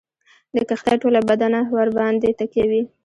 د 0.55 0.57
کښتۍ 0.69 0.95
ټوله 1.01 1.19
بدنه 1.29 1.59
ورباندي 1.75 2.31
تکیه 2.39 2.65
وي. 2.71 2.81